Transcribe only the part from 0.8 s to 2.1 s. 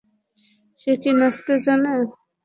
সে কি নাচতে জানে?